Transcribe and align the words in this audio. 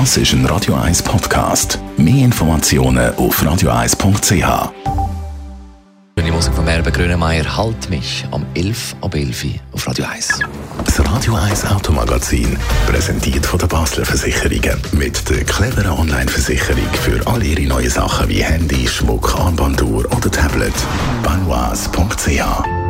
Das 0.00 0.16
ist 0.16 0.32
ein 0.32 0.44
Radio 0.46 0.74
1 0.74 1.04
Podcast. 1.04 1.78
Mehr 1.96 2.24
Informationen 2.24 3.14
auf 3.14 3.40
radio1.ch. 3.40 4.72
Die 6.18 6.30
Musik 6.32 6.52
von 6.52 6.64
Merben 6.64 6.92
Grönemeyer 6.92 7.56
«Halt 7.56 7.88
mich» 7.90 8.26
am 8.32 8.44
11 8.54 8.96
ab 9.02 9.14
11 9.14 9.44
auf 9.70 9.86
Radio 9.86 10.06
1. 10.06 10.40
Das 10.84 10.98
Radio 10.98 11.36
1 11.36 11.66
Automagazin, 11.66 12.58
präsentiert 12.88 13.46
von 13.46 13.60
der 13.60 13.68
Basler 13.68 14.04
Versicherungen. 14.04 14.80
Mit 14.90 15.30
der 15.30 15.44
cleveren 15.44 15.92
Online-Versicherung 15.92 16.92
für 16.94 17.24
all 17.28 17.44
Ihre 17.44 17.62
neuen 17.62 17.88
Sachen 17.88 18.28
wie 18.28 18.42
Handy, 18.42 18.88
Schmuck, 18.88 19.32
Armbanduhr 19.38 20.06
oder 20.06 20.28
Tablet. 20.28 20.74
Banois.ch 21.22 22.83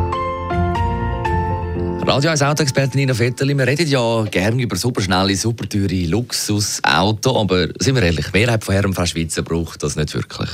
Radio 2.07 2.29
1 2.29 2.43
Autoexpertin 2.43 2.99
Nina 2.99 3.17
Vetterli, 3.17 3.57
wir 3.57 3.65
reden 3.65 3.87
ja 3.87 4.23
gerne 4.25 4.61
über 4.61 4.75
superschnelle, 4.75 5.35
superteure 5.35 6.05
Luxusauto, 6.07 7.41
aber 7.41 7.69
sind 7.79 7.95
wir 7.95 8.03
ehrlich, 8.03 8.27
wer 8.31 8.51
hat 8.51 8.63
von 8.63 8.75
Herrn 8.75 8.93
Frau 8.93 9.07
Schweizer 9.07 9.41
braucht 9.41 9.81
das 9.81 9.95
nicht 9.95 10.13
wirklich? 10.13 10.49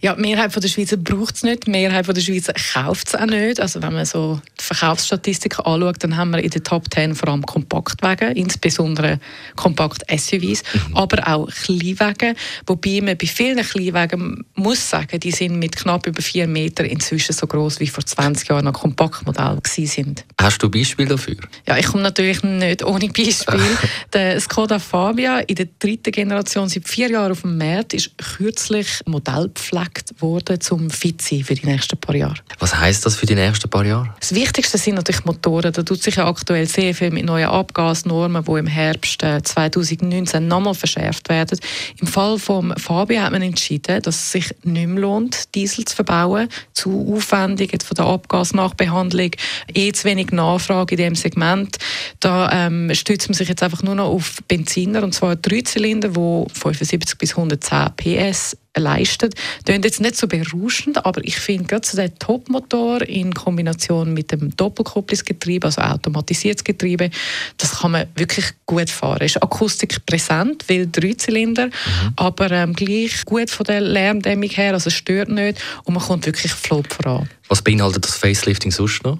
Ja, 0.00 0.14
die 0.14 0.20
Mehrheit 0.20 0.54
der 0.54 0.68
Schweizer 0.68 0.96
braucht 0.96 1.36
es 1.36 1.42
nicht, 1.44 1.66
die 1.66 1.70
Mehrheit 1.70 2.08
der 2.08 2.20
Schweizer 2.20 2.52
kauft 2.52 3.08
es 3.08 3.14
auch 3.14 3.26
nicht. 3.26 3.60
Also 3.60 3.80
wenn 3.82 3.94
man 3.94 4.04
so 4.04 4.40
Verkaufsstatistiken 4.66 5.64
anschaut, 5.64 6.02
dann 6.02 6.16
haben 6.16 6.30
wir 6.30 6.42
in 6.42 6.50
den 6.50 6.64
Top 6.64 6.92
10 6.92 7.14
vor 7.14 7.28
allem 7.28 7.42
Kompaktwagen, 7.42 8.34
insbesondere 8.36 9.18
Kompakt-SUVs, 9.54 10.62
mhm. 10.62 10.96
aber 10.96 11.26
auch 11.26 11.48
Kleinwagen, 11.48 12.36
wobei 12.66 13.00
man 13.00 13.16
bei 13.16 13.26
vielen 13.26 13.64
Kleinwagen 13.64 14.44
muss 14.54 14.90
sagen, 14.90 15.20
die 15.20 15.30
sind 15.30 15.58
mit 15.58 15.76
knapp 15.76 16.06
über 16.06 16.20
4 16.20 16.46
Meter 16.46 16.84
inzwischen 16.84 17.32
so 17.32 17.46
groß 17.46 17.80
wie 17.80 17.86
vor 17.86 18.04
20 18.04 18.48
Jahren 18.48 18.66
ein 18.66 18.72
Kompaktmodell 18.72 19.58
sind. 19.64 20.24
Hast 20.40 20.62
du 20.62 20.70
Beispiel 20.70 21.06
dafür? 21.06 21.36
Ja, 21.66 21.76
ich 21.78 21.86
komme 21.86 22.02
natürlich 22.02 22.42
nicht 22.42 22.84
ohne 22.84 23.08
Beispiel. 23.08 23.60
der 24.12 24.40
Skoda 24.40 24.78
Fabia 24.78 25.38
in 25.40 25.54
der 25.54 25.68
dritten 25.78 26.12
Generation 26.12 26.68
seit 26.68 26.88
vier 26.88 27.10
Jahren 27.10 27.32
auf 27.32 27.42
dem 27.42 27.56
Markt 27.56 27.94
ist 27.94 28.10
kürzlich 28.18 28.88
Modellpflege 29.06 29.76
gefragt 29.76 30.14
worden, 30.20 30.60
zum 30.60 30.90
fit 30.90 31.22
sein 31.22 31.44
für 31.44 31.54
die 31.54 31.66
nächsten 31.66 31.98
paar 31.98 32.14
Jahre. 32.14 32.36
Was 32.58 32.74
heißt 32.74 33.04
das 33.04 33.16
für 33.16 33.26
die 33.26 33.34
nächsten 33.34 33.68
paar 33.68 33.84
Jahre? 33.84 34.14
Das 34.20 34.34
Wichtigste 34.34 34.55
sind 34.64 34.94
natürlich 34.94 35.24
Motoren. 35.24 35.72
Da 35.72 35.82
tut 35.82 36.02
sich 36.02 36.16
ja 36.16 36.26
aktuell 36.26 36.66
sehr 36.66 36.94
viel 36.94 37.10
mit 37.10 37.26
neuen 37.26 37.48
Abgasnormen, 37.48 38.44
die 38.44 38.52
im 38.52 38.66
Herbst 38.66 39.20
2019 39.20 40.42
äh, 40.42 40.46
nochmal 40.46 40.74
verschärft 40.74 41.28
werden. 41.28 41.58
Im 42.00 42.06
Fall 42.06 42.38
von 42.38 42.74
Fabio 42.76 43.20
hat 43.20 43.32
man 43.32 43.42
entschieden, 43.42 44.00
dass 44.02 44.16
es 44.16 44.32
sich 44.32 44.54
nicht 44.62 44.86
mehr 44.86 45.00
lohnt, 45.00 45.54
Diesel 45.54 45.84
zu 45.84 45.94
verbauen. 45.94 46.48
Zu 46.72 47.14
aufwendig 47.14 47.76
von 47.82 47.94
der 47.94 48.06
Abgasnachbehandlung, 48.06 49.32
eh 49.74 49.92
zu 49.92 50.04
wenig 50.04 50.32
Nachfrage 50.32 50.94
in 50.94 50.98
diesem 50.98 51.14
Segment. 51.14 51.76
Da 52.20 52.50
ähm, 52.52 52.94
stützt 52.94 53.28
man 53.28 53.34
sich 53.34 53.48
jetzt 53.48 53.62
einfach 53.62 53.82
nur 53.82 53.94
noch 53.94 54.08
auf 54.08 54.38
Benziner, 54.48 55.02
und 55.02 55.12
zwar 55.12 55.36
Dreizylinder, 55.36 56.08
die 56.08 56.44
75 56.52 57.18
bis 57.18 57.30
110 57.36 57.90
PS 57.96 58.56
leistet. 58.76 59.34
Klingt 59.64 59.84
jetzt 59.84 60.00
nicht 60.00 60.16
so 60.16 60.26
berauschend, 60.26 61.04
aber 61.04 61.24
ich 61.24 61.36
finde 61.36 61.64
gerade 61.64 61.86
so 61.86 61.96
der 61.96 62.14
Topmotor 62.18 63.02
in 63.02 63.34
Kombination 63.34 64.14
mit 64.14 64.32
dem 64.32 64.54
Doppelkupplungsgetriebe, 64.56 65.66
also 65.66 65.82
automatisiertes 65.82 66.64
Getriebe, 66.64 67.10
das 67.58 67.80
kann 67.80 67.92
man 67.92 68.06
wirklich 68.14 68.46
gut 68.66 68.90
fahren. 68.90 69.18
Es 69.20 69.36
ist 69.36 69.42
Akustik 69.42 70.04
präsent, 70.06 70.64
weil 70.68 70.88
Dreizylinder, 70.90 71.66
mhm. 71.66 72.12
aber 72.16 72.50
ähm, 72.50 72.72
gleich 72.74 73.24
gut 73.24 73.50
von 73.50 73.64
der 73.64 73.80
Lärmdämmung 73.80 74.50
her, 74.50 74.74
also 74.74 74.90
stört 74.90 75.28
nicht 75.28 75.58
und 75.84 75.94
man 75.94 76.02
kommt 76.02 76.26
wirklich 76.26 76.52
flott 76.52 76.92
voran. 76.92 77.28
Was 77.48 77.62
beinhaltet 77.62 78.04
das 78.04 78.16
Facelifting 78.16 78.72
sonst 78.72 79.04
noch? 79.04 79.18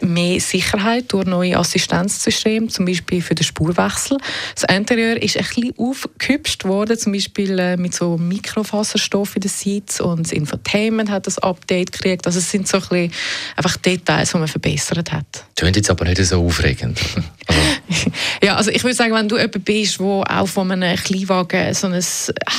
Mehr 0.00 0.40
Sicherheit 0.40 1.12
durch 1.12 1.24
neue 1.24 1.56
Assistenzsysteme, 1.56 2.66
zum 2.66 2.84
Beispiel 2.84 3.22
für 3.22 3.34
den 3.34 3.44
Spurwechsel. 3.44 4.18
Das 4.54 4.64
Interieur 4.74 5.22
ist 5.22 5.36
ein 5.36 5.44
bisschen 5.44 5.74
aufgehübscht 5.78 6.64
worden, 6.64 6.98
zum 6.98 7.12
Beispiel 7.12 7.58
äh, 7.58 7.76
mit 7.76 7.94
so 7.94 8.18
Mikrofasserstoff 8.18 9.36
in 9.36 9.42
den 9.42 9.50
Sitz 9.50 10.00
und 10.00 10.26
das 10.26 10.32
Infotainment 10.32 11.10
hat 11.10 11.28
das 11.28 11.38
Update 11.38 11.92
gekriegt. 11.92 12.26
Also 12.26 12.40
es 12.40 12.50
sind 12.50 12.66
so 12.66 12.78
ein 12.78 12.82
bisschen 12.82 13.12
einfach 13.56 13.76
Details, 13.76 14.32
die 14.32 14.38
man 14.38 14.48
verbessert 14.48 15.12
hat. 15.12 15.44
Klingt 15.56 15.76
jetzt 15.76 15.90
aber 15.90 16.04
nicht 16.04 16.24
so 16.24 16.44
aufregend. 16.44 16.98
Ja, 18.44 18.56
also 18.56 18.70
ich 18.70 18.84
würde 18.84 18.94
sagen, 18.94 19.14
wenn 19.14 19.26
du 19.26 19.38
jemand 19.38 19.64
bist, 19.64 19.98
der 19.98 20.06
auch 20.06 20.46
von 20.46 20.70
einem 20.70 20.98
Kleinwagen 20.98 21.72
so 21.72 21.86
ein 21.86 21.94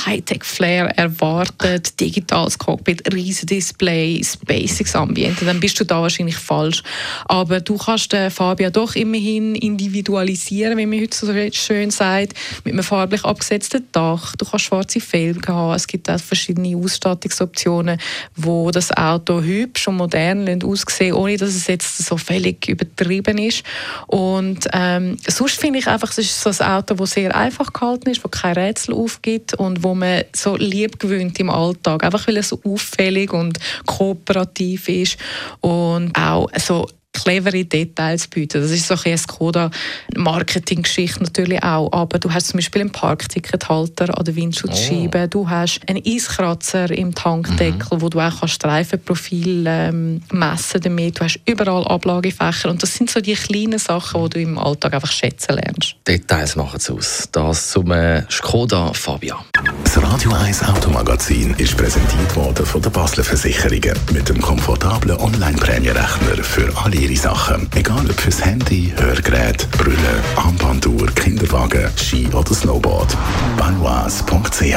Hightech-Flair 0.04 0.86
erwartet, 0.98 2.00
digitales 2.00 2.58
Cockpit, 2.58 3.14
riesen 3.14 3.46
Display, 3.46 4.20
Basic 4.46 4.92
Ambiente, 4.96 5.44
dann 5.44 5.60
bist 5.60 5.78
du 5.78 5.84
da 5.84 6.02
wahrscheinlich 6.02 6.38
falsch. 6.38 6.82
Aber 7.26 7.60
du 7.60 7.76
kannst 7.76 8.12
den 8.12 8.32
Fabia 8.32 8.70
doch 8.70 8.96
immerhin 8.96 9.54
individualisieren, 9.54 10.76
wie 10.76 10.86
man 10.86 11.00
heute 11.00 11.16
so 11.16 11.32
schön 11.52 11.92
sagt, 11.92 12.34
mit 12.64 12.74
einem 12.74 12.82
farblich 12.82 13.24
abgesetzten 13.24 13.86
Dach. 13.92 14.34
Du 14.34 14.44
kannst 14.44 14.64
schwarze 14.64 14.98
Felgen 14.98 15.54
haben. 15.54 15.76
Es 15.76 15.86
gibt 15.86 16.10
auch 16.10 16.18
verschiedene 16.18 16.76
Ausstattungsoptionen, 16.76 18.00
wo 18.34 18.72
das 18.72 18.90
Auto 18.90 19.40
hübsch 19.40 19.86
und 19.86 19.98
modern 19.98 20.48
aussehen 20.64 21.14
ohne 21.14 21.36
dass 21.36 21.50
es 21.50 21.68
jetzt 21.68 21.98
so 21.98 22.16
völlig 22.16 22.68
übertrieben 22.68 23.38
ist. 23.38 23.62
Und 24.08 24.66
ähm, 24.72 25.16
sonst 25.28 25.60
finde 25.60 25.75
ich 25.78 25.86
einfach, 25.86 26.10
es 26.10 26.18
ist 26.18 26.40
so 26.40 26.50
ein 26.50 26.70
Auto, 26.70 26.94
das 26.94 27.12
sehr 27.12 27.34
einfach 27.34 27.72
gehalten 27.72 28.10
ist, 28.10 28.24
das 28.24 28.30
kein 28.30 28.54
Rätsel 28.54 28.94
aufgibt 28.94 29.54
und 29.54 29.82
wo 29.82 29.94
man 29.94 30.24
so 30.34 30.56
lieb 30.56 30.98
gewöhnt 30.98 31.38
im 31.40 31.50
Alltag. 31.50 32.04
Einfach 32.04 32.26
weil 32.26 32.38
es 32.38 32.48
so 32.48 32.60
auffällig 32.64 33.32
und 33.32 33.58
kooperativ 33.86 34.88
ist 34.88 35.18
und 35.60 36.16
auch 36.16 36.48
so 36.58 36.88
clevere 37.22 37.64
Details 37.64 38.28
bieten. 38.28 38.62
Das 38.62 38.70
ist 38.70 38.86
so 38.86 38.94
ein 39.04 39.18
Skoda-Marketing-Geschichte 39.18 41.22
natürlich 41.22 41.62
auch. 41.62 41.92
Aber 41.92 42.18
du 42.18 42.32
hast 42.32 42.48
zum 42.48 42.58
Beispiel 42.58 42.82
einen 42.82 42.92
Parktickethalter 42.92 44.16
an 44.16 44.24
der 44.24 44.36
Windschutzscheibe, 44.36 45.24
oh. 45.24 45.28
du 45.28 45.50
hast 45.50 45.80
einen 45.88 46.02
Eiskratzer 46.04 46.90
im 46.90 47.14
Tankdeckel, 47.14 47.98
mhm. 47.98 48.02
wo 48.02 48.08
du 48.08 48.20
auch 48.20 48.46
Streifenprofil 48.46 49.64
ähm, 49.66 50.22
messen 50.30 50.80
damit. 50.80 51.18
Du 51.18 51.24
hast 51.24 51.40
überall 51.46 51.84
Ablagefächer 51.86 52.70
und 52.70 52.82
das 52.82 52.94
sind 52.94 53.10
so 53.10 53.20
die 53.20 53.34
kleinen 53.34 53.78
Sachen, 53.78 54.22
die 54.24 54.30
du 54.30 54.40
im 54.40 54.58
Alltag 54.58 54.94
einfach 54.94 55.12
schätzen 55.12 55.56
lernst. 55.56 55.96
Details 56.06 56.56
machen 56.56 56.76
es 56.76 56.90
aus. 56.90 57.28
Das 57.32 57.70
zum 57.70 57.90
äh, 57.92 58.22
Skoda 58.30 58.92
Fabia. 58.92 59.38
Das 59.86 60.02
Radio 60.02 60.32
1 60.32 60.64
Automagazin 60.64 61.54
ist 61.58 61.76
präsentiert 61.76 62.34
worden 62.34 62.66
von 62.66 62.82
der 62.82 62.90
Basler 62.90 63.22
Versicherungen 63.22 63.96
mit 64.12 64.28
dem 64.28 64.40
komfortablen 64.40 65.16
Online-Prämierechner 65.16 66.42
für 66.42 66.76
alle 66.82 66.96
ihre 66.96 67.14
Sachen. 67.14 67.68
Egal 67.72 68.04
ob 68.10 68.20
fürs 68.20 68.44
Handy, 68.44 68.92
Hörgerät, 68.96 69.68
Brille, 69.78 69.96
Armbanduhr, 70.34 71.06
Kinderwagen, 71.14 71.88
Ski 71.96 72.26
oder 72.34 72.52
Snowboard. 72.52 73.16
Banois.ch 73.56 74.74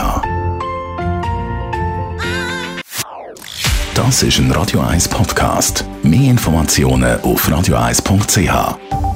Das 3.95 4.21
ist 4.21 4.37
ein 4.37 4.51
Radio 4.51 4.81
1 4.81 5.07
Podcast. 5.07 5.85
Mehr 6.03 6.29
Informationen 6.29 7.19
auf 7.21 7.49
radio1.ch. 7.49 9.08